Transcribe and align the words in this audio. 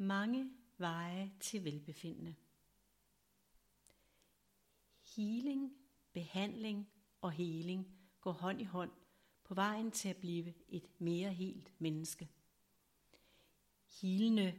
Mange 0.00 0.50
veje 0.76 1.32
til 1.40 1.64
velbefindende. 1.64 2.34
Healing, 5.16 5.72
behandling 6.12 6.88
og 7.20 7.32
heling 7.32 7.86
går 8.20 8.32
hånd 8.32 8.60
i 8.60 8.64
hånd 8.64 8.90
på 9.44 9.54
vejen 9.54 9.90
til 9.90 10.08
at 10.08 10.16
blive 10.16 10.54
et 10.68 11.00
mere 11.00 11.32
helt 11.32 11.72
menneske. 11.78 12.28
Hilende 14.00 14.58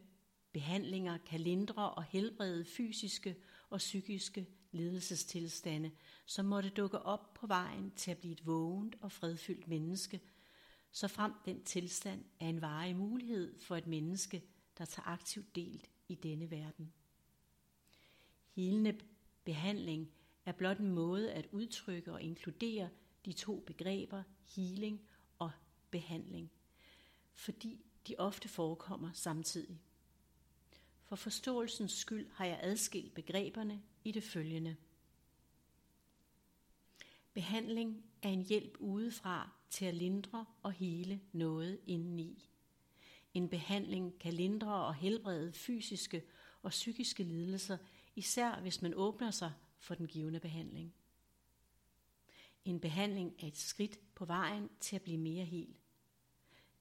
behandlinger 0.51 1.17
kan 1.17 1.39
lindre 1.39 1.91
og 1.91 2.03
helbrede 2.03 2.65
fysiske 2.65 3.35
og 3.69 3.77
psykiske 3.77 4.47
lidelsestilstande, 4.71 5.91
som 6.25 6.45
måtte 6.45 6.69
dukke 6.69 6.99
op 6.99 7.33
på 7.33 7.47
vejen 7.47 7.91
til 7.91 8.11
at 8.11 8.17
blive 8.17 8.33
et 8.33 8.45
vågent 8.45 8.95
og 9.01 9.11
fredfyldt 9.11 9.67
menneske, 9.67 10.21
så 10.91 11.07
frem 11.07 11.33
den 11.45 11.63
tilstand 11.63 12.25
er 12.39 12.49
en 12.49 12.61
varig 12.61 12.95
mulighed 12.95 13.59
for 13.59 13.75
et 13.75 13.87
menneske, 13.87 14.43
der 14.79 14.85
tager 14.85 15.07
aktivt 15.07 15.55
delt 15.55 15.89
i 16.07 16.15
denne 16.15 16.51
verden. 16.51 16.93
Helende 18.55 18.99
behandling 19.43 20.11
er 20.45 20.51
blot 20.51 20.77
en 20.77 20.91
måde 20.91 21.33
at 21.33 21.47
udtrykke 21.51 22.13
og 22.13 22.21
inkludere 22.21 22.89
de 23.25 23.33
to 23.33 23.59
begreber 23.59 24.23
healing 24.55 25.01
og 25.39 25.51
behandling, 25.91 26.51
fordi 27.33 27.85
de 28.07 28.15
ofte 28.17 28.47
forekommer 28.47 29.11
samtidig. 29.13 29.81
For 31.05 31.15
forståelsens 31.15 31.91
skyld 31.91 32.29
har 32.31 32.45
jeg 32.45 32.59
adskilt 32.61 33.13
begreberne 33.13 33.81
i 34.03 34.11
det 34.11 34.23
følgende. 34.23 34.75
Behandling 37.33 38.03
er 38.21 38.29
en 38.29 38.41
hjælp 38.41 38.77
udefra 38.79 39.49
til 39.69 39.85
at 39.85 39.95
lindre 39.95 40.45
og 40.63 40.71
hele 40.71 41.21
noget 41.31 41.79
indeni. 41.87 42.49
En 43.33 43.49
behandling 43.49 44.19
kan 44.19 44.33
lindre 44.33 44.85
og 44.85 44.95
helbrede 44.95 45.53
fysiske 45.53 46.23
og 46.61 46.69
psykiske 46.69 47.23
lidelser, 47.23 47.77
især 48.15 48.61
hvis 48.61 48.81
man 48.81 48.93
åbner 48.93 49.31
sig 49.31 49.53
for 49.77 49.95
den 49.95 50.07
givende 50.07 50.39
behandling. 50.39 50.93
En 52.65 52.79
behandling 52.79 53.35
er 53.39 53.47
et 53.47 53.57
skridt 53.57 53.99
på 54.15 54.25
vejen 54.25 54.69
til 54.79 54.95
at 54.95 55.01
blive 55.01 55.17
mere 55.17 55.45
hel. 55.45 55.75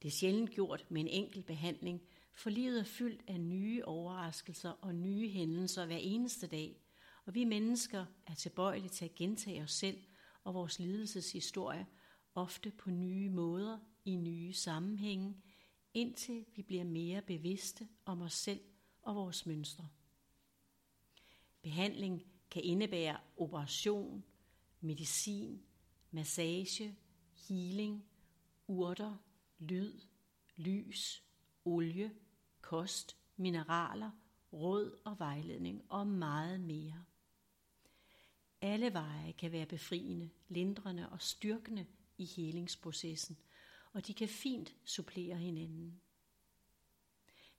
Det 0.02 0.08
er 0.08 0.12
sjældent 0.12 0.50
gjort 0.50 0.86
med 0.91 1.00
en 1.00 1.08
enkelt 1.08 1.46
behandling, 1.46 2.02
for 2.34 2.50
livet 2.50 2.80
er 2.80 2.84
fyldt 2.84 3.22
af 3.26 3.41
nye 3.41 3.84
overraskelser 3.84 4.70
og 4.70 4.94
nye 4.94 5.28
hændelser 5.28 5.86
hver 5.86 5.96
eneste 5.96 6.46
dag, 6.46 6.80
og 7.24 7.34
vi 7.34 7.44
mennesker 7.44 8.06
er 8.26 8.34
tilbøjelige 8.34 8.88
til 8.91 9.04
at 9.04 9.14
gentage 9.14 9.62
os 9.62 9.72
selv 9.72 9.98
og 10.44 10.54
vores 10.54 10.78
lidelseshistorie, 10.78 11.86
ofte 12.34 12.70
på 12.70 12.91
nye 12.91 13.30
måder, 13.30 13.78
i 14.04 14.16
nye 14.16 14.52
sammenhænge, 14.52 15.34
indtil 15.94 16.44
vi 16.56 16.62
bliver 16.62 16.84
mere 16.84 17.22
bevidste 17.22 17.89
om 18.05 18.22
os 18.22 18.34
selv 18.34 18.61
og 19.03 19.14
vores 19.14 19.47
mønstre. 19.47 19.89
Behandling 21.62 22.22
kan 22.50 22.62
indebære 22.64 23.20
operation, 23.36 24.25
medicin, 24.81 25.62
massage, 26.11 26.97
healing, 27.48 28.05
urter, 28.66 29.16
lyd, 29.59 30.00
lys, 30.56 31.22
olie, 31.64 32.12
kost, 32.61 33.16
mineraler, 33.36 34.11
råd 34.53 35.00
og 35.05 35.19
vejledning 35.19 35.84
og 35.89 36.06
meget 36.06 36.61
mere. 36.61 37.05
Alle 38.61 38.92
veje 38.92 39.33
kan 39.33 39.53
være 39.53 39.66
befriende, 39.66 40.31
lindrende 40.48 41.09
og 41.09 41.22
styrkende 41.22 41.86
i 42.19 42.25
helingsprocessen, 42.25 43.39
og 43.92 44.06
de 44.06 44.14
kan 44.14 44.28
fint 44.28 44.75
supplere 44.84 45.36
hinanden. 45.36 46.00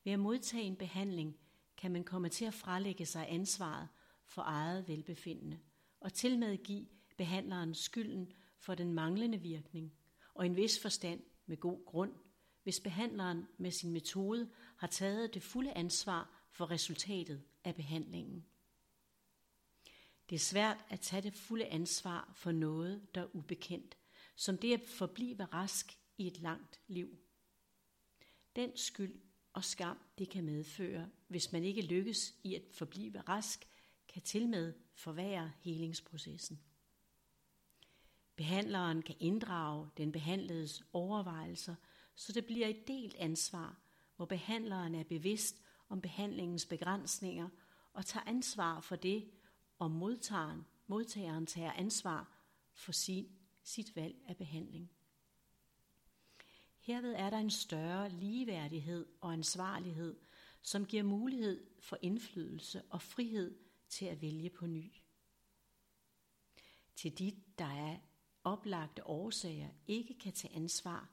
Ved 0.03 0.13
at 0.13 0.19
modtage 0.19 0.63
en 0.63 0.75
behandling 0.75 1.37
kan 1.77 1.91
man 1.91 2.03
komme 2.03 2.29
til 2.29 2.45
at 2.45 2.53
frelægge 2.53 3.05
sig 3.05 3.25
ansvaret 3.29 3.87
for 4.25 4.41
eget 4.41 4.87
velbefindende, 4.87 5.59
og 5.99 6.13
til 6.13 6.39
med 6.39 6.57
give 6.63 6.87
behandleren 7.17 7.75
skylden 7.75 8.31
for 8.57 8.75
den 8.75 8.93
manglende 8.93 9.37
virkning, 9.37 9.93
og 10.33 10.45
en 10.45 10.55
vis 10.55 10.81
forstand 10.81 11.23
med 11.45 11.57
god 11.57 11.85
grund, 11.85 12.13
hvis 12.63 12.79
behandleren 12.79 13.47
med 13.57 13.71
sin 13.71 13.91
metode 13.91 14.49
har 14.77 14.87
taget 14.87 15.33
det 15.33 15.43
fulde 15.43 15.73
ansvar 15.73 16.47
for 16.51 16.71
resultatet 16.71 17.43
af 17.63 17.75
behandlingen. 17.75 18.45
Det 20.29 20.35
er 20.35 20.39
svært 20.39 20.77
at 20.89 20.99
tage 20.99 21.21
det 21.21 21.33
fulde 21.33 21.65
ansvar 21.65 22.31
for 22.35 22.51
noget, 22.51 23.15
der 23.15 23.21
er 23.21 23.35
ubekendt, 23.35 23.97
som 24.35 24.57
det 24.57 24.73
at 24.73 24.81
forblive 24.87 25.45
rask 25.45 25.99
i 26.19 26.27
et 26.27 26.39
langt 26.39 26.81
liv. 26.87 27.17
Den 28.55 28.77
skyld 28.77 29.21
og 29.53 29.63
skam, 29.63 29.97
det 30.17 30.29
kan 30.29 30.43
medføre, 30.43 31.09
hvis 31.27 31.51
man 31.51 31.63
ikke 31.63 31.81
lykkes 31.81 32.35
i 32.43 32.55
at 32.55 32.61
forblive 32.71 33.21
rask, 33.21 33.67
kan 34.07 34.21
tilmed 34.21 34.73
forværre 34.93 35.51
helingsprocessen. 35.61 36.59
Behandleren 38.35 39.01
kan 39.01 39.15
inddrage 39.19 39.89
den 39.97 40.11
behandledes 40.11 40.83
overvejelser, 40.93 41.75
så 42.15 42.33
det 42.33 42.45
bliver 42.45 42.67
et 42.67 42.87
delt 42.87 43.15
ansvar, 43.15 43.79
hvor 44.15 44.25
behandleren 44.25 44.95
er 44.95 45.03
bevidst 45.03 45.61
om 45.89 46.01
behandlingens 46.01 46.65
begrænsninger 46.65 47.49
og 47.93 48.05
tager 48.05 48.23
ansvar 48.23 48.79
for 48.79 48.95
det, 48.95 49.29
og 49.77 49.91
modtageren, 49.91 50.65
modtageren 50.87 51.45
tager 51.45 51.71
ansvar 51.71 52.37
for 52.73 52.91
sin, 52.91 53.27
sit 53.63 53.95
valg 53.95 54.15
af 54.27 54.37
behandling. 54.37 54.91
Herved 56.79 57.13
er 57.13 57.29
der 57.29 57.37
en 57.37 57.51
større 57.51 58.09
ligeværdighed 58.09 59.05
og 59.21 59.33
ansvarlighed, 59.33 60.19
som 60.61 60.85
giver 60.85 61.03
mulighed 61.03 61.67
for 61.79 61.97
indflydelse 62.01 62.81
og 62.89 63.01
frihed 63.01 63.57
til 63.89 64.05
at 64.05 64.21
vælge 64.21 64.49
på 64.49 64.65
ny. 64.65 64.91
Til 66.95 67.19
de, 67.19 67.35
der 67.57 67.65
af 67.65 68.01
oplagte 68.43 69.07
årsager 69.07 69.69
ikke 69.87 70.13
kan 70.19 70.33
tage 70.33 70.55
ansvar, 70.55 71.09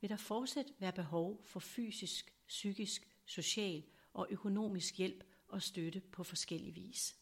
vil 0.00 0.10
der 0.10 0.16
fortsat 0.16 0.72
være 0.78 0.92
behov 0.92 1.42
for 1.44 1.60
fysisk, 1.60 2.34
psykisk, 2.48 3.08
social 3.26 3.84
og 4.12 4.26
økonomisk 4.30 4.98
hjælp 4.98 5.24
og 5.48 5.62
støtte 5.62 6.00
på 6.00 6.24
forskellig 6.24 6.74
vis. 6.74 7.16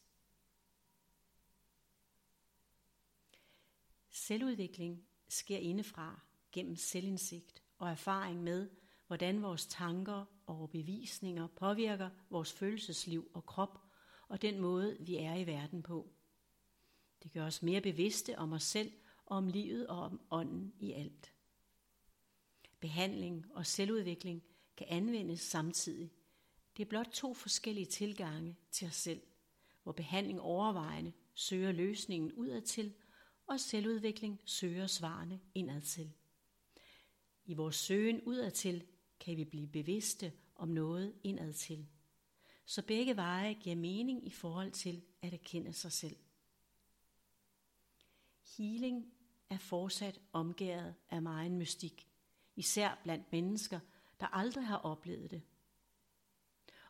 Selvudvikling 4.10 5.06
sker 5.28 5.58
indefra 5.58 6.20
gennem 6.52 6.76
selvindsigt 6.76 7.61
og 7.82 7.90
erfaring 7.90 8.42
med, 8.42 8.70
hvordan 9.06 9.42
vores 9.42 9.66
tanker 9.66 10.24
og 10.46 10.70
bevisninger 10.70 11.46
påvirker 11.46 12.10
vores 12.30 12.52
følelsesliv 12.52 13.30
og 13.34 13.46
krop 13.46 13.78
og 14.28 14.42
den 14.42 14.60
måde, 14.60 14.96
vi 15.00 15.16
er 15.16 15.34
i 15.34 15.46
verden 15.46 15.82
på. 15.82 16.10
Det 17.22 17.32
gør 17.32 17.46
os 17.46 17.62
mere 17.62 17.80
bevidste 17.80 18.38
om 18.38 18.52
os 18.52 18.62
selv 18.62 18.92
og 19.26 19.36
om 19.36 19.48
livet 19.48 19.86
og 19.86 20.02
om 20.02 20.20
ånden 20.30 20.72
i 20.80 20.92
alt. 20.92 21.32
Behandling 22.80 23.46
og 23.54 23.66
selvudvikling 23.66 24.42
kan 24.76 24.86
anvendes 24.90 25.40
samtidig. 25.40 26.12
Det 26.76 26.82
er 26.82 26.88
blot 26.88 27.08
to 27.12 27.34
forskellige 27.34 27.86
tilgange 27.86 28.56
til 28.70 28.88
os 28.88 28.96
selv, 28.96 29.20
hvor 29.82 29.92
behandling 29.92 30.40
overvejende 30.40 31.12
søger 31.34 31.72
løsningen 31.72 32.32
udadtil, 32.32 32.94
og 33.46 33.60
selvudvikling 33.60 34.40
søger 34.44 34.86
svarene 34.86 35.40
indadtil. 35.54 36.12
I 37.44 37.54
vores 37.54 37.76
søgen 37.76 38.20
udadtil 38.22 38.86
kan 39.20 39.36
vi 39.36 39.44
blive 39.44 39.66
bevidste 39.66 40.32
om 40.54 40.68
noget 40.68 41.14
indadtil. 41.22 41.86
Så 42.64 42.82
begge 42.82 43.16
veje 43.16 43.54
giver 43.54 43.76
mening 43.76 44.26
i 44.26 44.30
forhold 44.30 44.70
til 44.70 45.02
at 45.22 45.32
erkende 45.32 45.72
sig 45.72 45.92
selv. 45.92 46.16
Healing 48.56 49.12
er 49.50 49.58
fortsat 49.58 50.20
omgæret 50.32 50.94
af 51.10 51.22
meget 51.22 51.52
mystik, 51.52 52.08
især 52.56 53.00
blandt 53.02 53.32
mennesker, 53.32 53.80
der 54.20 54.26
aldrig 54.26 54.66
har 54.66 54.76
oplevet 54.76 55.30
det. 55.30 55.42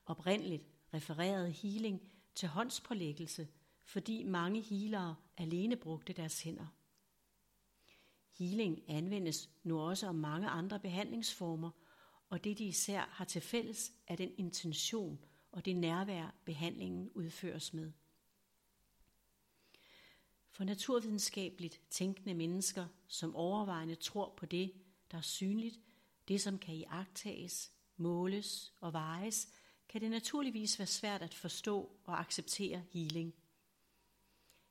Oprindeligt 0.07 0.67
refererede 0.95 1.51
healing 1.51 2.13
til 2.35 2.49
håndspålæggelse, 2.49 3.49
fordi 3.85 4.23
mange 4.23 4.61
healere 4.61 5.17
alene 5.37 5.77
brugte 5.77 6.13
deres 6.13 6.43
hænder. 6.43 6.67
Healing 8.39 8.83
anvendes 8.89 9.51
nu 9.63 9.81
også 9.81 10.07
om 10.07 10.15
mange 10.15 10.49
andre 10.49 10.81
behandlingsformer, 10.81 11.71
og 12.31 12.45
det 12.45 12.59
de 12.59 12.65
især 12.65 13.01
har 13.01 13.25
til 13.25 13.41
fælles 13.41 13.93
er 14.07 14.17
den 14.17 14.33
intention 14.39 15.19
og 15.53 15.65
det 15.65 15.77
nærvær, 15.77 16.35
behandlingen 16.45 17.11
udføres 17.15 17.75
med. 17.75 17.93
For 20.51 20.65
naturvidenskabeligt 20.65 21.81
tænkende 21.91 22.35
mennesker, 22.35 22.87
som 23.07 23.37
overvejende 23.37 23.95
tror 23.95 24.35
på 24.37 24.47
det, 24.47 24.73
der 25.11 25.17
er 25.17 25.23
synligt, 25.23 25.81
det 26.29 26.41
som 26.41 26.59
kan 26.59 26.75
iagtages, 26.75 27.73
måles 27.97 28.73
og 28.81 28.93
vejes, 28.93 29.49
kan 29.89 30.01
det 30.01 30.11
naturligvis 30.11 30.79
være 30.79 30.87
svært 30.87 31.23
at 31.23 31.35
forstå 31.35 31.97
og 32.05 32.21
acceptere 32.21 32.83
healing. 32.91 33.35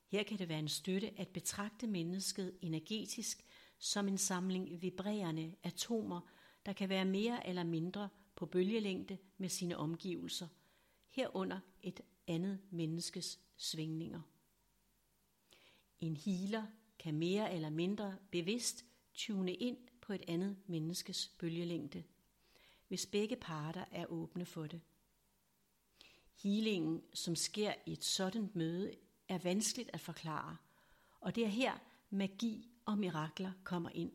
Her 0.06 0.22
kan 0.22 0.38
det 0.38 0.48
være 0.48 0.58
en 0.58 0.68
støtte 0.68 1.20
at 1.20 1.28
betragte 1.28 1.86
mennesket 1.86 2.58
energetisk 2.62 3.44
som 3.82 4.08
en 4.08 4.18
samling 4.18 4.82
vibrerende 4.82 5.54
atomer, 5.62 6.20
der 6.66 6.72
kan 6.72 6.88
være 6.88 7.04
mere 7.04 7.46
eller 7.46 7.64
mindre 7.64 8.08
på 8.34 8.46
bølgelængde 8.46 9.18
med 9.38 9.48
sine 9.48 9.76
omgivelser, 9.76 10.48
herunder 11.08 11.60
et 11.82 12.00
andet 12.26 12.58
menneskes 12.70 13.40
svingninger. 13.56 14.20
En 16.00 16.16
healer 16.16 16.66
kan 16.98 17.14
mere 17.14 17.54
eller 17.54 17.70
mindre 17.70 18.16
bevidst 18.30 18.84
tune 19.14 19.54
ind 19.54 19.78
på 20.00 20.12
et 20.12 20.22
andet 20.28 20.56
menneskes 20.66 21.28
bølgelængde, 21.38 22.04
hvis 22.88 23.06
begge 23.06 23.36
parter 23.36 23.84
er 23.90 24.06
åbne 24.06 24.46
for 24.46 24.66
det. 24.66 24.80
Healingen, 26.42 27.02
som 27.14 27.36
sker 27.36 27.74
i 27.86 27.92
et 27.92 28.04
sådan 28.04 28.50
møde, 28.54 28.94
er 29.28 29.38
vanskeligt 29.38 29.90
at 29.92 30.00
forklare, 30.00 30.56
og 31.20 31.34
det 31.34 31.44
er 31.44 31.48
her 31.48 31.78
magi 32.10 32.71
og 32.84 32.98
mirakler 32.98 33.52
kommer 33.64 33.90
ind. 33.90 34.12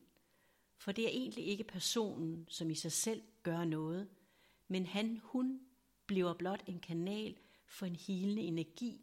For 0.77 0.91
det 0.91 1.05
er 1.05 1.09
egentlig 1.09 1.45
ikke 1.47 1.63
personen, 1.63 2.45
som 2.49 2.69
i 2.69 2.75
sig 2.75 2.91
selv 2.91 3.23
gør 3.43 3.63
noget, 3.63 4.09
men 4.67 4.85
han, 4.85 5.19
hun 5.23 5.61
bliver 6.05 6.33
blot 6.33 6.63
en 6.67 6.79
kanal 6.79 7.37
for 7.65 7.85
en 7.85 7.95
helende 7.95 8.41
energi, 8.41 9.01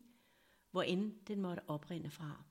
hvor 0.70 0.82
end 0.82 1.12
den 1.26 1.40
måtte 1.40 1.62
oprinde 1.68 2.10
fra. 2.10 2.44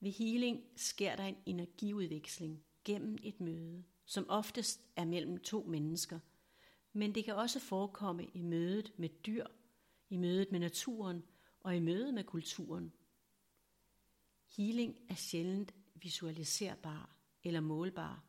Ved 0.00 0.10
healing 0.10 0.64
sker 0.76 1.16
der 1.16 1.24
en 1.24 1.36
energiudveksling 1.46 2.64
gennem 2.84 3.18
et 3.22 3.40
møde, 3.40 3.84
som 4.04 4.26
oftest 4.28 4.80
er 4.96 5.04
mellem 5.04 5.38
to 5.38 5.62
mennesker, 5.62 6.18
men 6.92 7.14
det 7.14 7.24
kan 7.24 7.34
også 7.34 7.60
forekomme 7.60 8.26
i 8.34 8.42
mødet 8.42 8.92
med 8.96 9.08
dyr, 9.08 9.46
i 10.08 10.16
mødet 10.16 10.52
med 10.52 10.60
naturen 10.60 11.22
og 11.60 11.76
i 11.76 11.80
mødet 11.80 12.14
med 12.14 12.24
kulturen. 12.24 12.92
Healing 14.48 14.96
er 15.08 15.14
sjældent 15.14 15.74
visualiserbar 15.94 17.16
eller 17.44 17.60
målbar. 17.60 18.24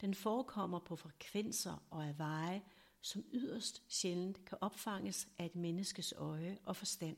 Den 0.00 0.14
forekommer 0.14 0.78
på 0.78 0.96
frekvenser 0.96 1.86
og 1.90 2.06
af 2.06 2.18
veje, 2.18 2.62
som 3.00 3.24
yderst 3.32 3.82
sjældent 3.88 4.44
kan 4.44 4.58
opfanges 4.60 5.28
af 5.38 5.46
et 5.46 5.56
menneskes 5.56 6.14
øje 6.16 6.58
og 6.64 6.76
forstand. 6.76 7.16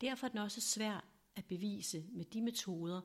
Derfor 0.00 0.26
er 0.26 0.30
den 0.30 0.38
også 0.38 0.60
svær 0.60 1.04
at 1.36 1.44
bevise 1.44 2.04
med 2.08 2.24
de 2.24 2.42
metoder, 2.42 3.00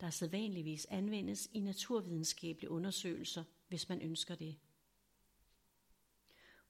der 0.00 0.10
sædvanligvis 0.10 0.86
anvendes 0.90 1.48
i 1.52 1.60
naturvidenskabelige 1.60 2.70
undersøgelser, 2.70 3.44
hvis 3.68 3.88
man 3.88 4.02
ønsker 4.02 4.34
det. 4.34 4.58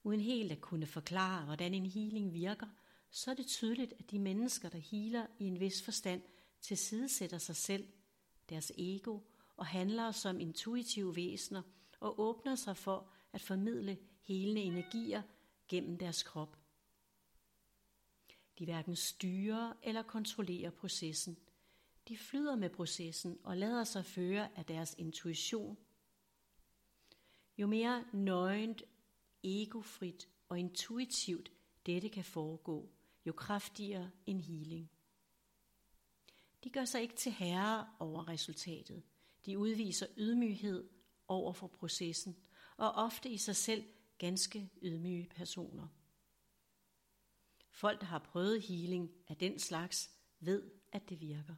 Uden 0.03 0.19
helt 0.19 0.51
at 0.51 0.61
kunne 0.61 0.85
forklare, 0.85 1.45
hvordan 1.45 1.73
en 1.73 1.85
healing 1.85 2.33
virker, 2.33 2.67
så 3.11 3.31
er 3.31 3.35
det 3.35 3.47
tydeligt, 3.47 3.93
at 3.99 4.11
de 4.11 4.19
mennesker, 4.19 4.69
der 4.69 4.77
healer 4.77 5.27
i 5.39 5.45
en 5.45 5.59
vis 5.59 5.81
forstand, 5.81 6.21
tilsidesætter 6.61 7.37
sig 7.37 7.55
selv, 7.55 7.87
deres 8.49 8.71
ego 8.77 9.19
og 9.57 9.65
handler 9.65 10.11
som 10.11 10.39
intuitive 10.39 11.15
væsener 11.15 11.61
og 11.99 12.19
åbner 12.19 12.55
sig 12.55 12.77
for 12.77 13.11
at 13.33 13.41
formidle 13.41 13.97
helende 14.21 14.61
energier 14.61 15.21
gennem 15.67 15.97
deres 15.97 16.23
krop. 16.23 16.57
De 18.59 18.65
hverken 18.65 18.95
styrer 18.95 19.73
eller 19.83 20.03
kontrollerer 20.03 20.69
processen. 20.69 21.37
De 22.07 22.17
flyder 22.17 22.55
med 22.55 22.69
processen 22.69 23.39
og 23.43 23.57
lader 23.57 23.83
sig 23.83 24.05
føre 24.05 24.57
af 24.57 24.65
deres 24.65 24.95
intuition. 24.97 25.77
Jo 27.57 27.67
mere 27.67 28.05
nøgent, 28.13 28.83
egofrit 29.43 30.29
og 30.49 30.59
intuitivt 30.59 31.51
dette 31.85 32.09
kan 32.09 32.23
foregå, 32.23 32.89
jo 33.29 33.33
kraftigere 33.33 34.11
en 34.25 34.41
healing. 34.41 34.91
De 36.63 36.69
gør 36.69 36.85
sig 36.85 37.01
ikke 37.01 37.15
til 37.15 37.31
herre 37.31 37.87
over 37.99 38.27
resultatet. 38.27 39.03
De 39.45 39.57
udviser 39.57 40.07
ydmyghed 40.17 40.89
over 41.27 41.53
for 41.53 41.67
processen, 41.67 42.35
og 42.77 42.91
ofte 42.91 43.29
i 43.29 43.37
sig 43.37 43.55
selv 43.55 43.83
ganske 44.17 44.69
ydmyge 44.81 45.27
personer. 45.35 45.87
Folk, 47.71 47.99
der 47.99 48.05
har 48.05 48.19
prøvet 48.19 48.61
healing 48.61 49.11
af 49.27 49.37
den 49.37 49.59
slags, 49.59 50.11
ved, 50.39 50.71
at 50.91 51.09
det 51.09 51.21
virker. 51.21 51.55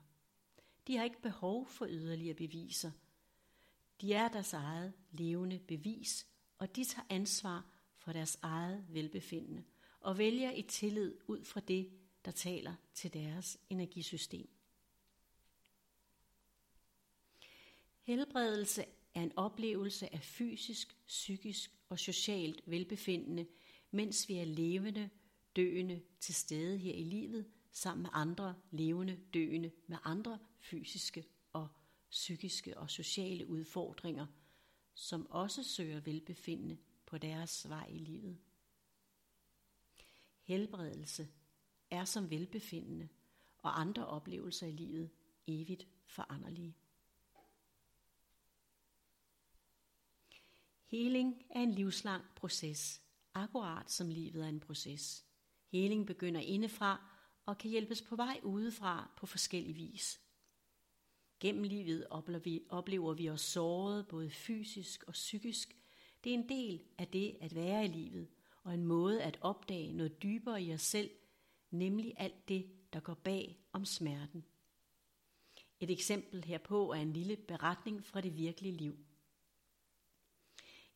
De 0.87 0.97
har 0.97 1.03
ikke 1.03 1.21
behov 1.21 1.67
for 1.67 1.87
yderligere 1.89 2.35
beviser. 2.35 2.91
De 4.01 4.13
er 4.13 4.27
deres 4.27 4.53
eget 4.53 4.93
levende 5.11 5.59
bevis, 5.59 6.27
og 6.57 6.75
de 6.75 6.83
tager 6.83 7.05
ansvar 7.09 7.71
for 7.97 8.11
deres 8.13 8.39
eget 8.41 8.85
velbefindende 8.89 9.63
og 10.01 10.17
vælger 10.17 10.51
i 10.51 10.61
tillid 10.61 11.17
ud 11.27 11.43
fra 11.43 11.59
det, 11.59 11.91
der 12.25 12.31
taler 12.31 12.75
til 12.93 13.13
deres 13.13 13.57
energisystem. 13.69 14.49
Helbredelse 18.01 18.85
er 19.13 19.23
en 19.23 19.31
oplevelse 19.35 20.13
af 20.13 20.21
fysisk, 20.21 20.97
psykisk 21.07 21.75
og 21.89 21.99
socialt 21.99 22.61
velbefindende, 22.65 23.45
mens 23.91 24.29
vi 24.29 24.35
er 24.35 24.45
levende, 24.45 25.09
døende 25.55 26.01
til 26.19 26.35
stede 26.35 26.77
her 26.77 26.93
i 26.93 27.03
livet, 27.03 27.45
sammen 27.71 28.01
med 28.01 28.09
andre 28.13 28.55
levende, 28.71 29.19
døende 29.33 29.71
med 29.87 29.97
andre 30.03 30.39
fysiske 30.59 31.25
og 31.53 31.67
psykiske 32.09 32.77
og 32.77 32.89
sociale 32.89 33.47
udfordringer, 33.47 34.27
som 34.93 35.31
også 35.31 35.63
søger 35.63 35.99
velbefindende 35.99 36.77
på 37.05 37.17
deres 37.17 37.69
vej 37.69 37.87
i 37.87 37.97
livet. 37.97 38.37
Helbredelse 40.41 41.27
er 41.89 42.05
som 42.05 42.29
velbefindende 42.29 43.09
og 43.57 43.79
andre 43.79 44.07
oplevelser 44.07 44.67
i 44.67 44.71
livet 44.71 45.09
evigt 45.47 45.87
foranderlige. 46.05 46.75
Heling 50.85 51.45
er 51.49 51.61
en 51.61 51.71
livslang 51.71 52.23
proces, 52.35 53.01
akkurat 53.33 53.91
som 53.91 54.09
livet 54.09 54.43
er 54.43 54.49
en 54.49 54.59
proces. 54.59 55.25
Heling 55.67 56.07
begynder 56.07 56.41
indefra 56.41 57.11
og 57.45 57.57
kan 57.57 57.71
hjælpes 57.71 58.01
på 58.01 58.15
vej 58.15 58.39
udefra 58.43 59.11
på 59.17 59.25
forskellig 59.25 59.75
vis. 59.75 60.21
Gennem 61.39 61.63
livet 61.63 62.07
oplever 62.09 62.39
vi, 62.39 62.61
oplever 62.69 63.13
vi 63.13 63.29
os 63.29 63.41
såret 63.41 64.07
både 64.07 64.29
fysisk 64.29 65.03
og 65.07 65.13
psykisk. 65.13 65.77
Det 66.23 66.29
er 66.29 66.33
en 66.33 66.49
del 66.49 66.83
af 66.97 67.07
det 67.07 67.37
at 67.41 67.55
være 67.55 67.85
i 67.85 67.87
livet, 67.87 68.27
og 68.63 68.73
en 68.73 68.85
måde 68.85 69.23
at 69.23 69.37
opdage 69.41 69.93
noget 69.93 70.23
dybere 70.23 70.63
i 70.63 70.73
os 70.73 70.81
selv, 70.81 71.09
nemlig 71.71 72.13
alt 72.17 72.47
det, 72.47 72.71
der 72.93 72.99
går 72.99 73.13
bag 73.13 73.59
om 73.71 73.85
smerten. 73.85 74.45
Et 75.79 75.91
eksempel 75.91 76.43
herpå 76.43 76.91
er 76.91 76.97
en 76.97 77.13
lille 77.13 77.35
beretning 77.35 78.05
fra 78.05 78.21
det 78.21 78.37
virkelige 78.37 78.77
liv. 78.77 78.97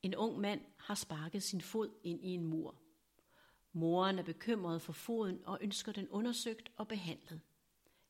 En 0.04 0.16
ung 0.16 0.40
mand 0.40 0.62
har 0.78 0.96
sparket 0.96 1.44
sin 1.44 1.62
fod 1.62 1.90
ind 2.04 2.26
i 2.26 2.28
en 2.28 2.46
mur. 2.46 2.76
Moren 3.72 4.20
er 4.20 4.24
bekymret 4.24 4.82
for 4.82 4.94
foden 4.94 5.40
og 5.46 5.58
ønsker 5.62 5.92
den 5.92 6.10
undersøgt 6.10 6.72
og 6.78 6.88
behandlet. 6.88 7.42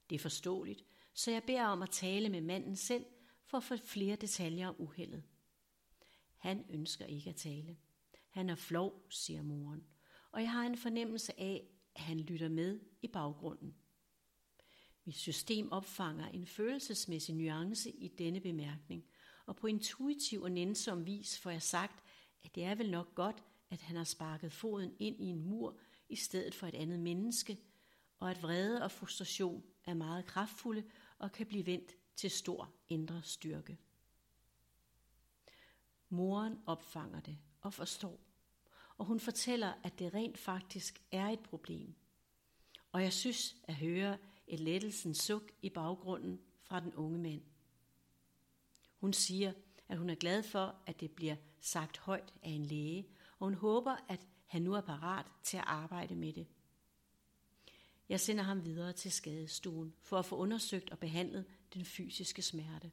Det 0.09 0.15
er 0.15 0.19
forståeligt, 0.19 0.85
så 1.13 1.31
jeg 1.31 1.43
beder 1.43 1.65
om 1.65 1.81
at 1.81 1.89
tale 1.89 2.29
med 2.29 2.41
manden 2.41 2.75
selv 2.75 3.05
for 3.43 3.57
at 3.57 3.63
få 3.63 3.77
flere 3.77 4.15
detaljer 4.15 4.67
om 4.67 4.75
uheldet. 4.77 5.23
Han 6.37 6.65
ønsker 6.69 7.05
ikke 7.05 7.29
at 7.29 7.35
tale. 7.35 7.77
Han 8.35 8.49
er 8.49 8.55
flov, 8.55 9.05
siger 9.09 9.41
moren, 9.41 9.87
og 10.31 10.41
jeg 10.41 10.51
har 10.51 10.63
en 10.65 10.77
fornemmelse 10.77 11.39
af, 11.39 11.67
at 11.95 12.01
han 12.01 12.19
lytter 12.19 12.49
med 12.49 12.79
i 13.01 13.07
baggrunden. 13.07 13.75
Mit 15.05 15.15
system 15.15 15.71
opfanger 15.71 16.27
en 16.27 16.45
følelsesmæssig 16.45 17.35
nuance 17.35 17.91
i 17.91 18.07
denne 18.07 18.39
bemærkning, 18.41 19.05
og 19.45 19.55
på 19.55 19.67
intuitiv 19.67 20.41
og 20.41 20.51
nænsom 20.51 21.05
vis 21.05 21.39
får 21.39 21.49
jeg 21.49 21.61
sagt, 21.61 22.03
at 22.43 22.55
det 22.55 22.63
er 22.63 22.75
vel 22.75 22.91
nok 22.91 23.15
godt, 23.15 23.43
at 23.69 23.81
han 23.81 23.95
har 23.95 24.03
sparket 24.03 24.51
foden 24.51 24.95
ind 24.99 25.21
i 25.21 25.25
en 25.25 25.45
mur 25.45 25.79
i 26.09 26.15
stedet 26.15 26.55
for 26.55 26.67
et 26.67 26.75
andet 26.75 26.99
menneske, 26.99 27.57
og 28.19 28.31
at 28.31 28.43
vrede 28.43 28.83
og 28.83 28.91
frustration 28.91 29.63
er 29.85 29.93
meget 29.93 30.25
kraftfulde 30.25 30.83
og 31.17 31.31
kan 31.31 31.45
blive 31.45 31.65
vendt 31.65 31.91
til 32.15 32.31
stor 32.31 32.73
indre 32.87 33.21
styrke. 33.23 33.77
Moren 36.09 36.59
opfanger 36.65 37.19
det 37.19 37.37
og 37.65 37.73
forstår, 37.73 38.19
og 38.97 39.05
hun 39.05 39.19
fortæller, 39.19 39.73
at 39.83 39.99
det 39.99 40.13
rent 40.13 40.37
faktisk 40.37 41.01
er 41.11 41.27
et 41.27 41.39
problem. 41.39 41.95
Og 42.91 43.03
jeg 43.03 43.13
synes 43.13 43.55
at 43.63 43.75
høre 43.75 44.17
et 44.47 44.59
lettelsens 44.59 45.17
suk 45.17 45.51
i 45.61 45.69
baggrunden 45.69 46.39
fra 46.63 46.79
den 46.79 46.93
unge 46.93 47.19
mand. 47.19 47.41
Hun 48.97 49.13
siger, 49.13 49.53
at 49.89 49.97
hun 49.97 50.09
er 50.09 50.15
glad 50.15 50.43
for, 50.43 50.75
at 50.85 50.99
det 50.99 51.11
bliver 51.11 51.35
sagt 51.59 51.97
højt 51.97 52.33
af 52.43 52.49
en 52.49 52.65
læge, 52.65 53.07
og 53.39 53.45
hun 53.45 53.53
håber, 53.53 53.95
at 54.09 54.27
han 54.45 54.61
nu 54.61 54.73
er 54.73 54.81
parat 54.81 55.25
til 55.43 55.57
at 55.57 55.63
arbejde 55.67 56.15
med 56.15 56.33
det. 56.33 56.47
Jeg 58.09 58.19
sender 58.19 58.43
ham 58.43 58.65
videre 58.65 58.93
til 58.93 59.11
skadestuen 59.11 59.93
for 60.01 60.19
at 60.19 60.25
få 60.25 60.35
undersøgt 60.35 60.89
og 60.89 60.99
behandlet 60.99 61.45
den 61.73 61.85
fysiske 61.85 62.41
smerte. 62.41 62.91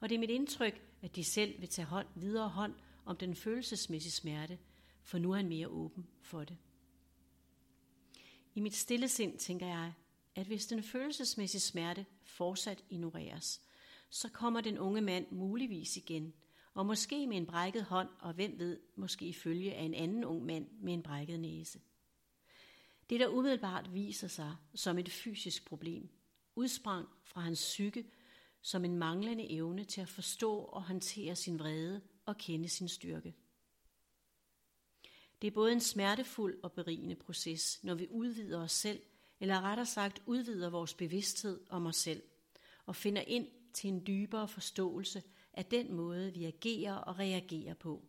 Og 0.00 0.08
det 0.08 0.14
er 0.14 0.18
mit 0.18 0.30
indtryk, 0.30 0.82
at 1.02 1.16
de 1.16 1.24
selv 1.24 1.60
vil 1.60 1.68
tage 1.68 1.86
hånd, 1.86 2.06
videre 2.14 2.48
hånd 2.48 2.74
om 3.06 3.16
den 3.16 3.34
følelsesmæssige 3.34 4.12
smerte, 4.12 4.58
for 5.02 5.18
nu 5.18 5.32
er 5.32 5.36
han 5.36 5.48
mere 5.48 5.68
åben 5.68 6.06
for 6.20 6.44
det. 6.44 6.56
I 8.54 8.60
mit 8.60 8.74
stille 8.74 9.08
sind 9.08 9.38
tænker 9.38 9.66
jeg, 9.66 9.92
at 10.34 10.46
hvis 10.46 10.66
den 10.66 10.82
følelsesmæssige 10.82 11.60
smerte 11.60 12.06
fortsat 12.22 12.84
ignoreres, 12.90 13.60
så 14.10 14.28
kommer 14.28 14.60
den 14.60 14.78
unge 14.78 15.00
mand 15.00 15.26
muligvis 15.30 15.96
igen, 15.96 16.34
og 16.74 16.86
måske 16.86 17.26
med 17.26 17.36
en 17.36 17.46
brækket 17.46 17.84
hånd, 17.84 18.08
og 18.20 18.32
hvem 18.32 18.58
ved, 18.58 18.80
måske 18.96 19.26
i 19.26 19.32
følge 19.32 19.74
af 19.74 19.82
en 19.82 19.94
anden 19.94 20.24
ung 20.24 20.44
mand 20.44 20.68
med 20.70 20.92
en 20.92 21.02
brækket 21.02 21.40
næse. 21.40 21.80
Det, 23.10 23.20
der 23.20 23.28
umiddelbart 23.28 23.94
viser 23.94 24.28
sig 24.28 24.56
som 24.74 24.98
et 24.98 25.10
fysisk 25.10 25.64
problem, 25.64 26.08
udsprang 26.54 27.08
fra 27.24 27.40
hans 27.40 27.58
psyke 27.58 28.04
som 28.60 28.84
en 28.84 28.96
manglende 28.96 29.50
evne 29.50 29.84
til 29.84 30.00
at 30.00 30.08
forstå 30.08 30.58
og 30.58 30.82
håndtere 30.82 31.36
sin 31.36 31.58
vrede 31.58 32.00
og 32.26 32.38
kende 32.38 32.68
sin 32.68 32.88
styrke. 32.88 33.34
Det 35.42 35.46
er 35.46 35.52
både 35.52 35.72
en 35.72 35.80
smertefuld 35.80 36.60
og 36.62 36.72
berigende 36.72 37.14
proces, 37.14 37.84
når 37.84 37.94
vi 37.94 38.06
udvider 38.10 38.62
os 38.62 38.72
selv, 38.72 39.02
eller 39.40 39.60
rettere 39.60 39.86
sagt 39.86 40.22
udvider 40.26 40.70
vores 40.70 40.94
bevidsthed 40.94 41.60
om 41.70 41.86
os 41.86 41.96
selv, 41.96 42.22
og 42.86 42.96
finder 42.96 43.22
ind 43.22 43.48
til 43.72 43.88
en 43.88 44.06
dybere 44.06 44.48
forståelse 44.48 45.22
af 45.52 45.64
den 45.64 45.92
måde, 45.92 46.34
vi 46.34 46.44
agerer 46.44 46.94
og 46.94 47.18
reagerer 47.18 47.74
på. 47.74 48.04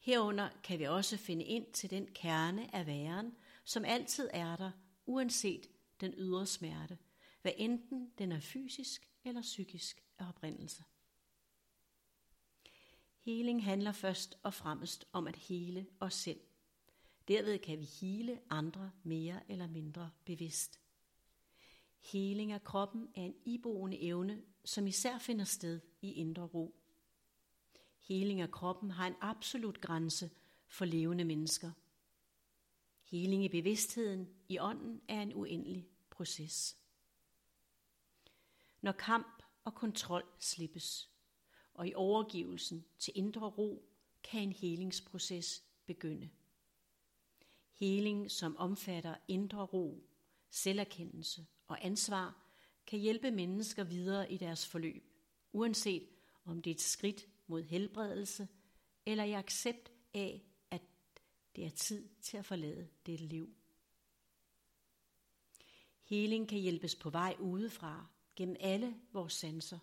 Herunder 0.00 0.48
kan 0.64 0.78
vi 0.78 0.84
også 0.84 1.16
finde 1.16 1.44
ind 1.44 1.72
til 1.72 1.90
den 1.90 2.06
kerne 2.14 2.74
af 2.74 2.86
væren, 2.86 3.36
som 3.64 3.84
altid 3.84 4.28
er 4.32 4.56
der, 4.56 4.70
uanset 5.06 5.66
den 6.00 6.14
ydre 6.16 6.46
smerte, 6.46 6.98
hvad 7.42 7.52
enten 7.56 8.12
den 8.18 8.32
er 8.32 8.40
fysisk 8.40 9.10
eller 9.24 9.42
psykisk 9.42 10.02
af 10.18 10.28
oprindelse. 10.28 10.84
Heling 13.24 13.64
handler 13.64 13.92
først 13.92 14.38
og 14.42 14.54
fremmest 14.54 15.04
om 15.12 15.26
at 15.26 15.36
hele 15.36 15.86
os 16.00 16.14
selv. 16.14 16.40
Derved 17.28 17.58
kan 17.58 17.78
vi 17.78 17.84
hele 17.84 18.40
andre 18.50 18.90
mere 19.02 19.50
eller 19.50 19.66
mindre 19.66 20.10
bevidst. 20.24 20.80
Heling 22.00 22.52
af 22.52 22.64
kroppen 22.64 23.08
er 23.14 23.22
en 23.22 23.34
iboende 23.44 24.02
evne, 24.02 24.42
som 24.64 24.86
især 24.86 25.18
finder 25.18 25.44
sted 25.44 25.80
i 26.00 26.12
indre 26.12 26.42
ro. 26.42 26.74
Heling 28.00 28.40
af 28.40 28.50
kroppen 28.50 28.90
har 28.90 29.06
en 29.06 29.16
absolut 29.20 29.80
grænse 29.80 30.30
for 30.68 30.84
levende 30.84 31.24
mennesker. 31.24 31.70
Heling 33.02 33.44
i 33.44 33.48
bevidstheden 33.48 34.28
i 34.48 34.58
ånden 34.58 35.00
er 35.08 35.22
en 35.22 35.34
uendelig 35.34 35.88
proces. 36.10 36.76
Når 38.80 38.92
kamp 38.92 39.42
og 39.64 39.74
kontrol 39.74 40.24
slippes, 40.38 41.11
og 41.74 41.88
i 41.88 41.94
overgivelsen 41.94 42.84
til 42.98 43.12
indre 43.16 43.46
ro, 43.46 43.88
kan 44.22 44.42
en 44.42 44.52
helingsproces 44.52 45.64
begynde. 45.86 46.30
Heling, 47.72 48.30
som 48.30 48.56
omfatter 48.56 49.14
indre 49.28 49.62
ro, 49.62 50.06
selverkendelse 50.50 51.46
og 51.66 51.84
ansvar, 51.84 52.42
kan 52.86 52.98
hjælpe 52.98 53.30
mennesker 53.30 53.84
videre 53.84 54.32
i 54.32 54.36
deres 54.36 54.66
forløb, 54.66 55.04
uanset 55.52 56.08
om 56.44 56.62
det 56.62 56.70
er 56.70 56.74
et 56.74 56.80
skridt 56.80 57.28
mod 57.46 57.62
helbredelse 57.62 58.48
eller 59.06 59.24
i 59.24 59.32
accept 59.32 59.92
af, 60.14 60.44
at 60.70 60.82
det 61.56 61.64
er 61.64 61.70
tid 61.70 62.08
til 62.20 62.36
at 62.36 62.44
forlade 62.44 62.88
dette 63.06 63.24
liv. 63.24 63.54
Heling 66.02 66.48
kan 66.48 66.58
hjælpes 66.58 66.94
på 66.94 67.10
vej 67.10 67.36
udefra, 67.38 68.06
gennem 68.36 68.56
alle 68.60 69.00
vores 69.12 69.32
sanser. 69.32 69.78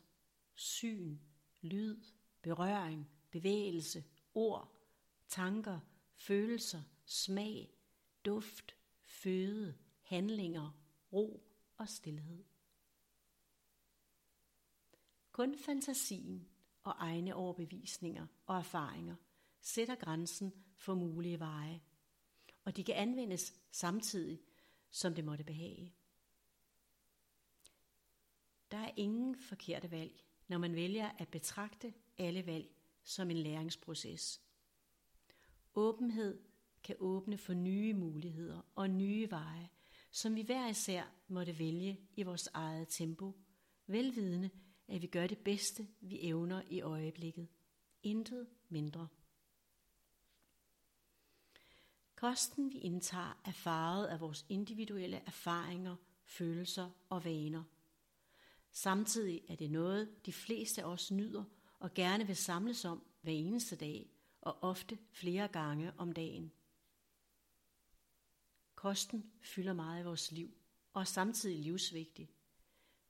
Syn, 0.56 1.18
lyd, 1.62 2.04
berøring, 2.42 3.10
bevægelse, 3.32 4.04
ord, 4.34 4.76
tanker, 5.28 5.80
følelser, 6.14 6.82
smag, 7.06 7.74
duft, 8.26 8.76
føde, 9.04 9.78
handlinger, 10.02 10.72
ro 11.14 11.44
og 11.78 11.90
stillhed. 11.90 12.44
Kun 15.32 15.58
fantasien 15.58 16.48
og 16.84 16.96
egne 16.98 17.36
overbevisninger 17.36 18.28
og 18.46 18.58
erfaringer 18.58 19.16
sætter 19.62 19.96
grænsen 19.96 20.54
for 20.76 20.94
mulige 20.94 21.40
veje, 21.40 21.82
og 22.66 22.76
de 22.76 22.84
kan 22.84 22.96
anvendes 22.96 23.54
samtidig, 23.72 24.42
som 24.90 25.16
det 25.16 25.26
måtte 25.26 25.44
behage. 25.44 25.94
Der 28.72 28.78
er 28.78 28.92
ingen 28.98 29.36
forkerte 29.36 29.92
valg, 29.92 30.24
når 30.50 30.58
man 30.58 30.76
vælger 30.76 31.12
at 31.18 31.28
betragte 31.28 31.94
alle 32.18 32.46
valg 32.46 32.70
som 33.04 33.32
en 33.32 33.38
læringsproces. 33.38 34.42
Åbenhed 35.76 36.40
kan 36.84 36.96
åbne 37.00 37.38
for 37.38 37.54
nye 37.54 37.94
muligheder 37.94 38.62
og 38.76 38.90
nye 38.90 39.32
veje, 39.32 39.70
som 40.12 40.36
vi 40.36 40.42
hver 40.42 40.70
især 40.70 41.12
måtte 41.28 41.60
vælge 41.60 42.00
i 42.14 42.24
vores 42.24 42.48
eget 42.54 42.88
tempo, 42.90 43.38
velvidende, 43.88 44.50
at 44.88 45.02
vi 45.02 45.08
gør 45.08 45.28
det 45.28 45.38
bedste, 45.38 45.88
vi 46.02 46.20
evner 46.22 46.62
i 46.70 46.82
øjeblikket. 46.82 47.48
Intet 48.04 48.48
mindre. 48.70 49.08
Kosten, 52.16 52.72
vi 52.72 52.78
indtager, 52.78 53.42
er 53.46 53.52
farvet 53.52 54.08
af 54.08 54.20
vores 54.20 54.46
individuelle 54.50 55.18
erfaringer, 55.18 55.96
følelser 56.24 56.90
og 57.10 57.26
vaner– 57.26 57.64
Samtidig 58.72 59.42
er 59.50 59.56
det 59.56 59.72
noget, 59.72 60.26
de 60.26 60.34
fleste 60.34 60.84
af 60.84 60.86
os 60.86 61.12
nyder 61.12 61.44
og 61.80 61.94
gerne 61.94 62.28
vil 62.28 62.36
samles 62.36 62.86
om 62.86 63.04
hver 63.22 63.32
eneste 63.32 63.76
dag, 63.76 64.10
og 64.42 64.64
ofte 64.64 64.98
flere 65.12 65.48
gange 65.48 65.94
om 65.98 66.12
dagen. 66.12 66.52
Kosten 68.76 69.32
fylder 69.42 69.74
meget 69.74 70.02
i 70.02 70.06
vores 70.06 70.32
liv, 70.32 70.58
og 70.94 71.02
er 71.02 71.06
samtidig 71.06 71.60
livsvigtig. 71.60 72.30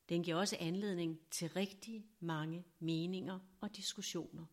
Den 0.09 0.23
giver 0.23 0.37
også 0.37 0.57
anledning 0.59 1.19
til 1.31 1.49
rigtig 1.49 2.05
mange 2.19 2.65
meninger 2.79 3.39
og 3.61 3.75
diskussioner. 3.75 4.45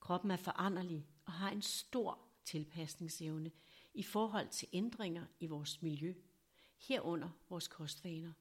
Kroppen 0.00 0.30
er 0.30 0.36
foranderlig 0.36 1.06
og 1.24 1.32
har 1.32 1.50
en 1.50 1.62
stor 1.62 2.18
tilpasningsevne 2.44 3.52
i 3.94 4.02
forhold 4.02 4.48
til 4.48 4.68
ændringer 4.72 5.26
i 5.40 5.46
vores 5.46 5.82
miljø, 5.82 6.14
herunder 6.78 7.30
vores 7.48 7.68
kostvaner. 7.68 8.32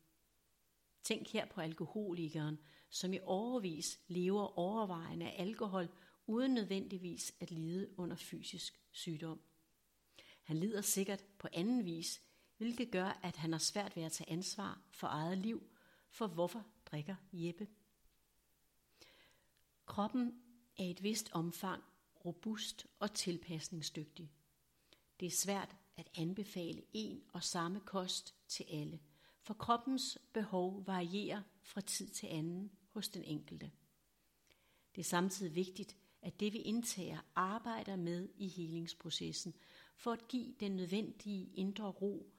Tænk 1.04 1.28
her 1.28 1.46
på 1.46 1.62
alkoholikeren, 1.62 2.60
som 2.90 3.14
i 3.14 3.20
overvis 3.24 4.00
lever 4.08 4.60
overvejende 4.60 5.26
af 5.26 5.42
alkohol, 5.42 5.90
uden 6.28 6.54
nødvendigvis 6.54 7.34
at 7.40 7.52
lide 7.52 8.00
under 8.00 8.16
fysisk 8.16 8.80
sygdom. 8.92 9.42
Han 10.44 10.58
lider 10.58 10.82
sikkert 10.82 11.26
på 11.38 11.48
anden 11.54 11.86
vis, 11.86 12.22
hvilket 12.58 12.92
gør, 12.92 13.20
at 13.24 13.36
han 13.36 13.52
har 13.52 13.60
svært 13.60 13.96
ved 13.96 14.04
at 14.04 14.12
tage 14.12 14.30
ansvar 14.30 14.82
for 14.92 15.08
eget 15.08 15.38
liv, 15.38 15.70
for 16.10 16.28
hvorfor 16.28 16.66
drikker 16.86 17.16
Jeppe? 17.34 17.68
Kroppen 19.86 20.42
er 20.78 20.84
i 20.84 20.92
et 20.92 21.04
vist 21.04 21.30
omfang 21.32 21.84
robust 22.26 22.88
og 23.00 23.14
tilpasningsdygtig. 23.14 24.32
Det 25.20 25.26
er 25.26 25.32
svært 25.32 25.76
at 25.98 26.10
anbefale 26.16 26.82
en 26.94 27.24
og 27.34 27.44
samme 27.44 27.80
kost 27.80 28.36
til 28.48 28.66
alle 28.70 29.00
for 29.50 29.54
kroppens 29.54 30.18
behov 30.34 30.88
varierer 30.88 31.42
fra 31.62 31.82
tid 31.82 32.08
til 32.08 32.28
anden 32.28 32.72
hos 32.90 33.10
den 33.10 33.24
enkelte. 33.24 33.72
Det 34.96 35.02
er 35.02 35.06
samtidig 35.06 35.56
vigtigt, 35.56 35.98
at 36.22 36.40
det 36.40 36.54
vi 36.54 36.58
indtager 36.58 37.20
arbejder 37.36 37.96
med 37.96 38.30
i 38.38 38.48
helingsprocessen 38.48 39.56
for 39.96 40.12
at 40.12 40.28
give 40.28 40.54
den 40.60 40.76
nødvendige 40.76 41.50
indre 41.54 41.86
ro, 41.88 42.32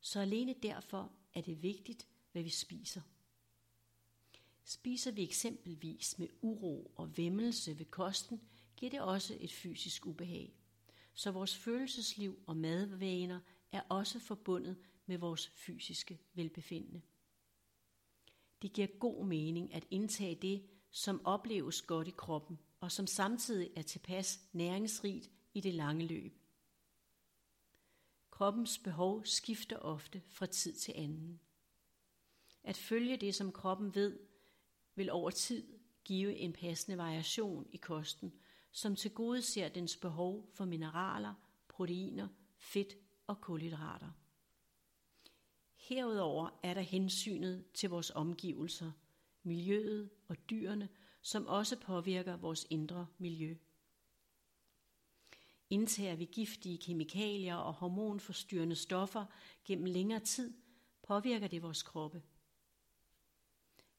så 0.00 0.20
alene 0.20 0.54
derfor 0.62 1.12
er 1.34 1.40
det 1.40 1.62
vigtigt, 1.62 2.08
hvad 2.32 2.42
vi 2.42 2.48
spiser. 2.48 3.00
Spiser 4.64 5.10
vi 5.10 5.22
eksempelvis 5.22 6.18
med 6.18 6.28
uro 6.42 6.92
og 6.96 7.16
væmmelse 7.16 7.78
ved 7.78 7.86
kosten, 7.86 8.40
giver 8.76 8.90
det 8.90 9.00
også 9.00 9.36
et 9.40 9.52
fysisk 9.52 10.06
ubehag. 10.06 10.56
Så 11.14 11.30
vores 11.30 11.56
følelsesliv 11.56 12.38
og 12.46 12.56
madvaner 12.56 13.40
er 13.72 13.80
også 13.88 14.18
forbundet 14.18 14.76
med 15.06 15.18
vores 15.18 15.48
fysiske 15.48 16.18
velbefindende. 16.34 17.02
Det 18.62 18.72
giver 18.72 18.86
god 18.98 19.26
mening 19.26 19.74
at 19.74 19.86
indtage 19.90 20.34
det, 20.34 20.66
som 20.90 21.26
opleves 21.26 21.82
godt 21.82 22.08
i 22.08 22.14
kroppen, 22.16 22.58
og 22.80 22.92
som 22.92 23.06
samtidig 23.06 23.70
er 23.76 23.82
tilpas 23.82 24.40
næringsrigt 24.52 25.30
i 25.54 25.60
det 25.60 25.74
lange 25.74 26.06
løb. 26.06 26.38
Kroppens 28.30 28.78
behov 28.78 29.24
skifter 29.24 29.76
ofte 29.76 30.22
fra 30.28 30.46
tid 30.46 30.72
til 30.72 30.94
anden. 30.96 31.40
At 32.62 32.76
følge 32.76 33.16
det, 33.16 33.34
som 33.34 33.52
kroppen 33.52 33.94
ved, 33.94 34.18
vil 34.94 35.10
over 35.10 35.30
tid 35.30 35.78
give 36.04 36.36
en 36.36 36.52
passende 36.52 36.98
variation 36.98 37.66
i 37.72 37.76
kosten, 37.76 38.32
som 38.70 38.96
til 38.96 39.10
gode 39.10 39.42
ser 39.42 39.68
dens 39.68 39.96
behov 39.96 40.50
for 40.54 40.64
mineraler, 40.64 41.34
proteiner, 41.68 42.28
fedt 42.56 42.96
og 43.26 43.40
kulhydrater. 43.40 44.10
Herudover 45.88 46.58
er 46.62 46.74
der 46.74 46.80
hensynet 46.80 47.64
til 47.74 47.90
vores 47.90 48.10
omgivelser, 48.10 48.92
miljøet 49.42 50.10
og 50.28 50.36
dyrene, 50.50 50.88
som 51.22 51.46
også 51.46 51.76
påvirker 51.80 52.36
vores 52.36 52.66
indre 52.70 53.06
miljø. 53.18 53.56
Indtager 55.70 56.16
vi 56.16 56.24
giftige 56.24 56.78
kemikalier 56.78 57.54
og 57.54 57.74
hormonforstyrrende 57.74 58.76
stoffer 58.76 59.26
gennem 59.64 59.84
længere 59.84 60.20
tid, 60.20 60.54
påvirker 61.02 61.48
det 61.48 61.62
vores 61.62 61.82
kroppe. 61.82 62.22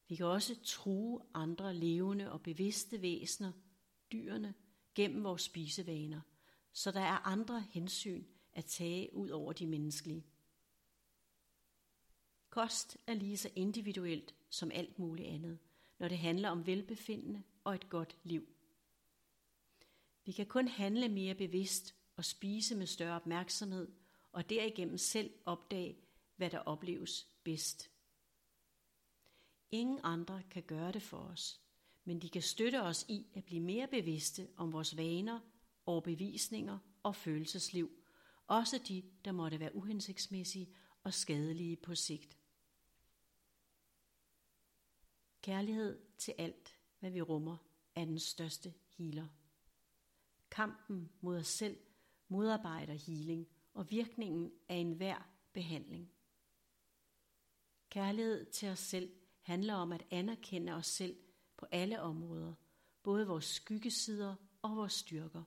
Vi 0.08 0.16
kan 0.16 0.26
også 0.26 0.62
true 0.64 1.20
andre 1.34 1.74
levende 1.74 2.32
og 2.32 2.42
bevidste 2.42 3.02
væsener, 3.02 3.52
dyrene, 4.12 4.54
gennem 4.94 5.24
vores 5.24 5.42
spisevaner, 5.42 6.20
så 6.72 6.90
der 6.90 7.00
er 7.00 7.26
andre 7.26 7.64
hensyn 7.70 8.24
at 8.52 8.64
tage 8.64 9.14
ud 9.14 9.28
over 9.28 9.52
de 9.52 9.66
menneskelige. 9.66 10.24
Kost 12.50 12.96
er 13.06 13.14
lige 13.14 13.36
så 13.36 13.50
individuelt 13.56 14.34
som 14.50 14.70
alt 14.70 14.98
muligt 14.98 15.28
andet, 15.28 15.58
når 15.98 16.08
det 16.08 16.18
handler 16.18 16.50
om 16.50 16.66
velbefindende 16.66 17.42
og 17.64 17.74
et 17.74 17.88
godt 17.88 18.18
liv. 18.22 18.48
Vi 20.24 20.32
kan 20.32 20.46
kun 20.46 20.68
handle 20.68 21.08
mere 21.08 21.34
bevidst 21.34 21.94
og 22.16 22.24
spise 22.24 22.76
med 22.76 22.86
større 22.86 23.16
opmærksomhed, 23.16 23.88
og 24.32 24.50
derigennem 24.50 24.98
selv 24.98 25.30
opdage, 25.44 25.98
hvad 26.36 26.50
der 26.50 26.58
opleves 26.58 27.28
bedst. 27.44 27.90
Ingen 29.70 30.00
andre 30.02 30.42
kan 30.50 30.62
gøre 30.62 30.92
det 30.92 31.02
for 31.02 31.18
os, 31.18 31.60
men 32.04 32.22
de 32.22 32.28
kan 32.28 32.42
støtte 32.42 32.82
os 32.82 33.04
i 33.08 33.26
at 33.34 33.44
blive 33.44 33.60
mere 33.60 33.88
bevidste 33.88 34.48
om 34.56 34.72
vores 34.72 34.96
vaner, 34.96 35.40
overbevisninger 35.86 36.78
og 37.02 37.16
følelsesliv, 37.16 37.90
også 38.46 38.78
de, 38.88 39.02
der 39.24 39.32
måtte 39.32 39.60
være 39.60 39.76
uhensigtsmæssige 39.76 40.68
og 41.02 41.14
skadelige 41.14 41.76
på 41.76 41.94
sigt. 41.94 42.37
Kærlighed 45.48 45.98
til 46.18 46.34
alt, 46.38 46.78
hvad 46.98 47.10
vi 47.10 47.20
rummer, 47.20 47.56
er 47.94 48.04
den 48.04 48.18
største 48.18 48.74
healer. 48.88 49.28
Kampen 50.50 51.12
mod 51.20 51.36
os 51.36 51.46
selv 51.46 51.78
modarbejder 52.28 52.94
healing 52.94 53.48
og 53.74 53.90
virkningen 53.90 54.52
af 54.68 54.74
enhver 54.74 55.30
behandling. 55.52 56.12
Kærlighed 57.90 58.46
til 58.46 58.68
os 58.68 58.78
selv 58.78 59.12
handler 59.40 59.74
om 59.74 59.92
at 59.92 60.06
anerkende 60.10 60.72
os 60.72 60.86
selv 60.86 61.16
på 61.56 61.66
alle 61.70 62.00
områder, 62.00 62.54
både 63.02 63.26
vores 63.26 63.44
skyggesider 63.44 64.34
og 64.62 64.76
vores 64.76 64.92
styrker. 64.92 65.42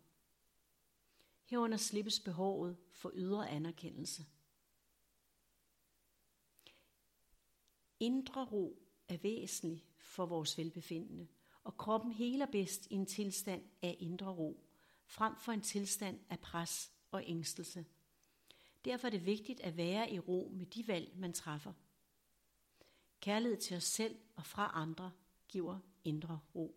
Herunder 1.46 1.78
slippes 1.78 2.20
behovet 2.20 2.78
for 2.92 3.12
ydre 3.14 3.50
anerkendelse. 3.50 4.26
Indre 8.00 8.46
ro 8.46 8.91
er 9.14 9.18
væsentlig 9.18 9.86
for 9.98 10.26
vores 10.26 10.58
velbefindende, 10.58 11.28
og 11.64 11.78
kroppen 11.78 12.12
heler 12.12 12.46
bedst 12.46 12.88
i 12.92 12.94
en 12.94 13.06
tilstand 13.06 13.64
af 13.82 13.96
indre 14.00 14.32
ro, 14.32 14.64
frem 15.06 15.36
for 15.38 15.52
en 15.52 15.62
tilstand 15.62 16.20
af 16.30 16.40
pres 16.40 16.92
og 17.12 17.24
ængstelse. 17.26 17.86
Derfor 18.86 19.08
er 19.08 19.12
det 19.12 19.26
vigtigt 19.26 19.60
at 19.60 19.78
være 19.78 20.12
i 20.12 20.20
ro 20.20 20.52
med 20.54 20.66
de 20.66 20.88
valg, 20.88 21.12
man 21.16 21.34
træffer. 21.34 21.74
Kærlighed 23.20 23.58
til 23.58 23.78
os 23.78 23.84
selv 23.84 24.16
og 24.36 24.46
fra 24.46 24.72
andre 24.74 25.12
giver 25.48 25.80
indre 26.04 26.40
ro. 26.56 26.76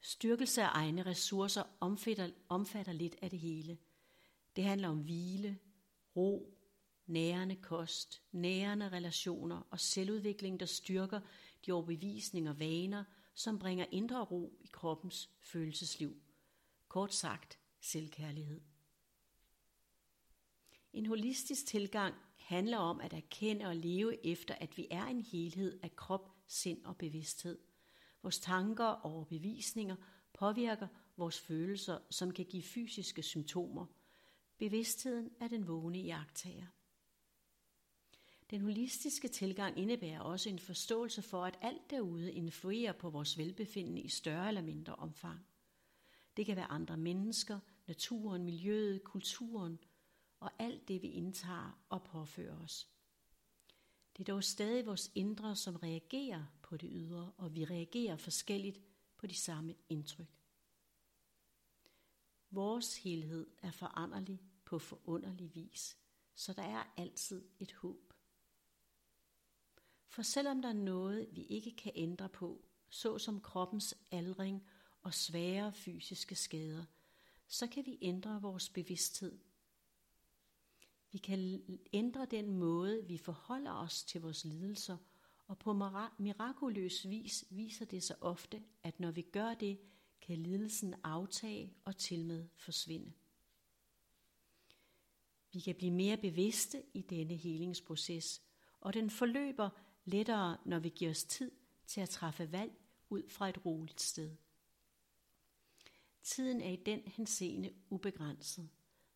Styrkelse 0.00 0.62
af 0.62 0.68
egne 0.72 1.02
ressourcer 1.02 1.62
omfatter, 1.80 2.30
omfatter 2.48 2.92
lidt 2.92 3.16
af 3.22 3.30
det 3.30 3.38
hele. 3.38 3.78
Det 4.56 4.64
handler 4.64 4.88
om 4.88 5.02
hvile, 5.02 5.58
ro, 6.16 6.53
nærende 7.06 7.56
kost, 7.56 8.22
nærende 8.32 8.88
relationer 8.88 9.66
og 9.70 9.80
selvudvikling, 9.80 10.60
der 10.60 10.66
styrker 10.66 11.20
de 11.66 11.72
overbevisninger 11.72 12.50
og 12.50 12.58
vaner, 12.58 13.04
som 13.34 13.58
bringer 13.58 13.86
indre 13.90 14.24
ro 14.24 14.58
i 14.60 14.66
kroppens 14.72 15.30
følelsesliv. 15.40 16.16
Kort 16.88 17.14
sagt, 17.14 17.58
selvkærlighed. 17.80 18.60
En 20.92 21.06
holistisk 21.06 21.66
tilgang 21.66 22.14
handler 22.36 22.78
om 22.78 23.00
at 23.00 23.12
erkende 23.12 23.64
og 23.64 23.76
leve 23.76 24.26
efter, 24.26 24.54
at 24.54 24.76
vi 24.76 24.86
er 24.90 25.04
en 25.04 25.20
helhed 25.20 25.78
af 25.82 25.96
krop, 25.96 26.30
sind 26.46 26.84
og 26.84 26.96
bevidsthed. 26.96 27.58
Vores 28.22 28.38
tanker 28.38 28.84
og 28.84 29.12
overbevisninger 29.12 29.96
påvirker 30.32 30.88
vores 31.16 31.40
følelser, 31.40 31.98
som 32.10 32.30
kan 32.30 32.44
give 32.44 32.62
fysiske 32.62 33.22
symptomer. 33.22 33.86
Bevidstheden 34.58 35.30
er 35.40 35.48
den 35.48 35.68
vågne 35.68 35.98
iagtager. 35.98 36.66
Den 38.50 38.60
holistiske 38.60 39.28
tilgang 39.28 39.78
indebærer 39.78 40.20
også 40.20 40.48
en 40.48 40.58
forståelse 40.58 41.22
for, 41.22 41.44
at 41.44 41.58
alt 41.60 41.90
derude 41.90 42.32
influerer 42.32 42.92
på 42.92 43.10
vores 43.10 43.38
velbefindende 43.38 44.00
i 44.00 44.08
større 44.08 44.48
eller 44.48 44.62
mindre 44.62 44.94
omfang. 44.94 45.46
Det 46.36 46.46
kan 46.46 46.56
være 46.56 46.70
andre 46.70 46.96
mennesker, 46.96 47.60
naturen, 47.86 48.44
miljøet, 48.44 49.04
kulturen 49.04 49.78
og 50.40 50.50
alt 50.58 50.88
det, 50.88 51.02
vi 51.02 51.08
indtager 51.08 51.84
og 51.88 52.04
påfører 52.04 52.58
os. 52.60 52.88
Det 54.16 54.28
er 54.28 54.32
dog 54.32 54.44
stadig 54.44 54.86
vores 54.86 55.12
indre, 55.14 55.56
som 55.56 55.76
reagerer 55.76 56.44
på 56.62 56.76
det 56.76 56.90
ydre, 56.92 57.32
og 57.36 57.54
vi 57.54 57.64
reagerer 57.64 58.16
forskelligt 58.16 58.80
på 59.16 59.26
de 59.26 59.34
samme 59.34 59.74
indtryk. 59.88 60.40
Vores 62.50 62.96
helhed 62.96 63.46
er 63.62 63.70
foranderlig 63.70 64.40
på 64.64 64.78
forunderlig 64.78 65.54
vis, 65.54 65.98
så 66.34 66.52
der 66.52 66.62
er 66.62 66.92
altid 66.96 67.48
et 67.58 67.72
håb. 67.72 68.13
For 70.14 70.22
selvom 70.22 70.62
der 70.62 70.68
er 70.68 70.72
noget, 70.72 71.28
vi 71.32 71.42
ikke 71.42 71.76
kan 71.76 71.92
ændre 71.94 72.28
på, 72.28 72.64
såsom 72.88 73.40
kroppens 73.40 73.94
aldring 74.10 74.66
og 75.02 75.14
svære 75.14 75.72
fysiske 75.72 76.34
skader, 76.34 76.84
så 77.46 77.66
kan 77.66 77.86
vi 77.86 77.98
ændre 78.02 78.42
vores 78.42 78.68
bevidsthed. 78.68 79.38
Vi 81.12 81.18
kan 81.18 81.62
ændre 81.92 82.26
den 82.26 82.50
måde, 82.50 83.06
vi 83.06 83.18
forholder 83.18 83.72
os 83.72 84.04
til 84.04 84.20
vores 84.20 84.44
lidelser, 84.44 84.96
og 85.46 85.58
på 85.58 85.72
mirakuløs 86.18 87.08
vis 87.08 87.44
viser 87.50 87.84
det 87.84 88.02
sig 88.02 88.16
ofte, 88.22 88.62
at 88.82 89.00
når 89.00 89.10
vi 89.10 89.22
gør 89.22 89.54
det, 89.54 89.78
kan 90.20 90.38
lidelsen 90.38 90.94
aftage 91.04 91.74
og 91.84 91.96
tilmed 91.96 92.48
forsvinde. 92.56 93.12
Vi 95.52 95.60
kan 95.60 95.74
blive 95.74 95.92
mere 95.92 96.16
bevidste 96.16 96.82
i 96.94 97.02
denne 97.02 97.34
helingsproces, 97.34 98.42
og 98.80 98.94
den 98.94 99.10
forløber 99.10 99.70
lettere, 100.04 100.56
når 100.64 100.78
vi 100.78 100.88
giver 100.88 101.10
os 101.10 101.24
tid 101.24 101.50
til 101.86 102.00
at 102.00 102.08
træffe 102.08 102.52
valg 102.52 102.72
ud 103.08 103.28
fra 103.28 103.48
et 103.48 103.66
roligt 103.66 104.00
sted. 104.00 104.36
Tiden 106.22 106.60
er 106.60 106.70
i 106.70 106.76
den 106.76 107.00
henseende 107.00 107.74
ubegrænset, 107.90 108.68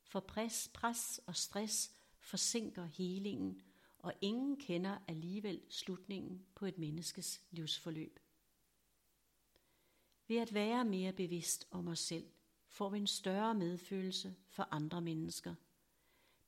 for 0.02 0.20
pres, 0.20 0.70
pres 0.74 1.20
og 1.26 1.36
stress 1.36 1.92
forsinker 2.20 2.84
helingen, 2.84 3.62
og 3.98 4.12
ingen 4.20 4.56
kender 4.56 4.98
alligevel 5.08 5.60
slutningen 5.68 6.46
på 6.54 6.66
et 6.66 6.78
menneskes 6.78 7.42
livsforløb. 7.50 8.18
Ved 10.28 10.36
at 10.36 10.54
være 10.54 10.84
mere 10.84 11.12
bevidst 11.12 11.66
om 11.70 11.88
os 11.88 11.98
selv, 11.98 12.26
får 12.68 12.88
vi 12.88 12.98
en 12.98 13.06
større 13.06 13.54
medfølelse 13.54 14.36
for 14.48 14.68
andre 14.70 15.00
mennesker. 15.00 15.54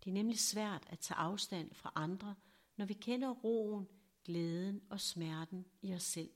Det 0.04 0.10
er 0.10 0.14
nemlig 0.14 0.38
svært 0.38 0.86
at 0.86 0.98
tage 0.98 1.18
afstand 1.18 1.74
fra 1.74 1.92
andre, 1.94 2.34
når 2.76 2.84
vi 2.84 2.94
kender 2.94 3.30
roen 3.30 3.88
glæden 4.24 4.80
og 4.90 5.00
smerten 5.00 5.66
i 5.82 5.94
os 5.94 6.02
selv. 6.02 6.30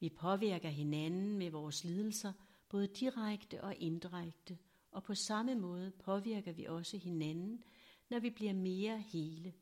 Vi 0.00 0.08
påvirker 0.08 0.68
hinanden 0.68 1.38
med 1.38 1.50
vores 1.50 1.84
lidelser, 1.84 2.32
både 2.68 2.86
direkte 2.86 3.64
og 3.64 3.76
indirekte, 3.76 4.58
og 4.90 5.02
på 5.02 5.14
samme 5.14 5.54
måde 5.54 5.90
påvirker 5.90 6.52
vi 6.52 6.64
også 6.64 6.98
hinanden, 6.98 7.64
når 8.10 8.18
vi 8.18 8.30
bliver 8.30 8.52
mere 8.52 9.00
hele, 9.00 9.54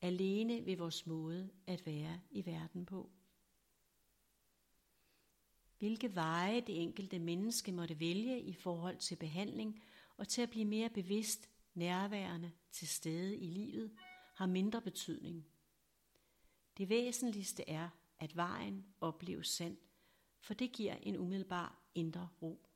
alene 0.00 0.66
ved 0.66 0.76
vores 0.76 1.06
måde 1.06 1.50
at 1.66 1.86
være 1.86 2.20
i 2.30 2.46
verden 2.46 2.86
på. 2.86 3.10
Hvilke 5.78 6.14
veje 6.14 6.60
det 6.60 6.82
enkelte 6.82 7.18
menneske 7.18 7.72
måtte 7.72 8.00
vælge 8.00 8.40
i 8.40 8.52
forhold 8.52 8.96
til 8.96 9.16
behandling 9.16 9.82
og 10.16 10.28
til 10.28 10.42
at 10.42 10.50
blive 10.50 10.64
mere 10.64 10.90
bevidst, 10.90 11.48
nærværende 11.74 12.52
til 12.72 12.88
stede 12.88 13.36
i 13.36 13.46
livet, 13.46 13.90
har 14.34 14.46
mindre 14.46 14.82
betydning– 14.82 15.46
det 16.80 16.88
væsentligste 16.88 17.68
er, 17.68 17.88
at 18.18 18.36
vejen 18.36 18.86
opleves 19.00 19.48
sand, 19.48 19.76
for 20.40 20.54
det 20.54 20.72
giver 20.72 20.94
en 20.94 21.16
umiddelbar 21.16 21.82
indre 21.94 22.28
ro. 22.42 22.66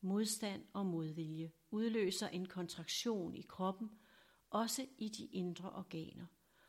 Modstand 0.00 0.64
og 0.72 0.86
modvilje 0.86 1.52
udløser 1.70 2.28
en 2.28 2.46
kontraktion 2.46 3.36
i 3.36 3.42
kroppen, 3.42 3.90
også 4.50 4.86
i 4.98 5.08
de 5.08 5.26
indre 5.26 5.70
organer, 5.70 6.26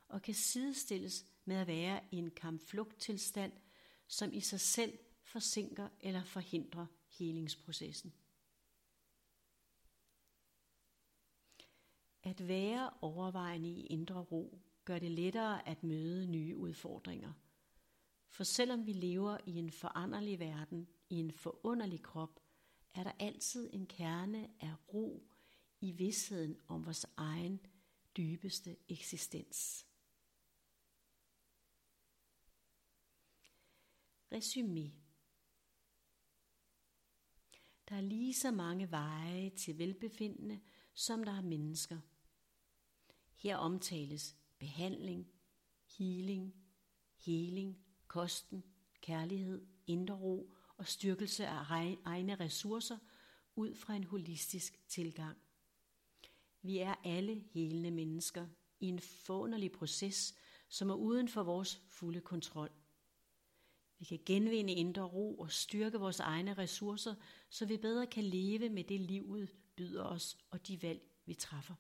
og 0.08 0.22
kan 0.22 0.34
sidestilles 0.34 1.26
med 1.46 1.56
at 1.56 1.68
være 1.68 2.04
i 2.12 2.16
en 2.16 2.32
kampflugttilstand, 2.32 3.54
som 4.08 4.34
i 4.34 4.40
sig 4.40 4.60
selv 4.60 5.00
forsinker 5.22 5.90
eller 6.00 6.24
forhindrer 6.24 6.86
helingsprocessen. 7.08 8.14
At 12.24 12.48
være 12.48 12.94
overvejende 13.02 13.70
i 13.70 13.86
indre 13.86 14.20
ro 14.20 14.67
gør 14.88 15.00
det 15.00 15.12
lettere 15.12 15.68
at 15.68 15.84
møde 15.84 16.28
nye 16.28 16.58
udfordringer. 16.58 17.34
For 18.28 18.44
selvom 18.44 18.86
vi 18.86 18.94
lever 18.94 19.38
i 19.46 19.56
en 19.56 19.72
foranderlig 19.72 20.40
verden, 20.40 20.88
i 21.10 21.16
en 21.16 21.32
forunderlig 21.32 22.04
krop, 22.04 22.40
er 22.94 23.04
der 23.04 23.12
altid 23.20 23.70
en 23.74 23.88
kerne 23.88 24.50
af 24.60 24.74
ro 24.94 25.28
i 25.82 25.92
vidsheden 25.92 26.58
om 26.68 26.86
vores 26.86 27.06
egen 27.18 27.60
dybeste 28.18 28.78
eksistens. 28.90 29.88
Resumé 34.34 34.92
Der 37.90 37.96
er 37.96 38.02
lige 38.02 38.34
så 38.34 38.52
mange 38.52 38.92
veje 38.92 39.50
til 39.50 39.78
velbefindende, 39.78 40.60
som 40.94 41.24
der 41.24 41.32
er 41.32 41.42
mennesker. 41.42 42.00
Her 43.36 43.58
omtales 43.58 44.36
behandling, 44.60 45.28
healing, 45.98 46.54
heling, 47.16 47.78
kosten, 48.08 48.64
kærlighed, 49.02 49.68
indre 49.88 50.16
ro 50.16 50.54
og 50.78 50.88
styrkelse 50.88 51.48
af 51.48 51.96
egne 52.06 52.36
ressourcer 52.36 52.98
ud 53.56 53.76
fra 53.76 53.94
en 53.96 54.04
holistisk 54.04 54.88
tilgang. 54.88 55.38
Vi 56.62 56.78
er 56.78 56.96
alle 57.04 57.44
helende 57.54 57.92
mennesker 57.92 58.48
i 58.80 58.88
en 58.88 59.00
forunderlig 59.00 59.72
proces, 59.72 60.36
som 60.70 60.90
er 60.90 60.96
uden 60.96 61.28
for 61.28 61.44
vores 61.44 61.82
fulde 61.88 62.22
kontrol. 62.22 62.72
Vi 64.00 64.06
kan 64.06 64.20
genvinde 64.26 64.74
indre 64.74 65.04
ro 65.04 65.40
og 65.40 65.52
styrke 65.52 66.00
vores 66.00 66.20
egne 66.20 66.54
ressourcer, 66.54 67.16
så 67.50 67.66
vi 67.66 67.78
bedre 67.78 68.08
kan 68.08 68.24
leve 68.24 68.70
med 68.70 68.84
det 68.84 69.02
livet 69.02 69.50
byder 69.76 70.04
os 70.04 70.38
og 70.52 70.68
de 70.68 70.82
valg, 70.82 71.02
vi 71.26 71.34
træffer. 71.34 71.76